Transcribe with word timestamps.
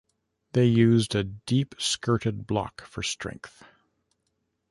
They 0.53 0.65
used 0.65 1.13
a 1.13 1.23
deep 1.23 1.75
skirted 1.77 2.47
block 2.47 2.81
for 2.87 3.03
strength. 3.03 3.63